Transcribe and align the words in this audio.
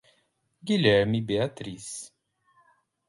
Guilherme 0.63 1.19
e 1.19 1.21
Beatriz 1.21 2.11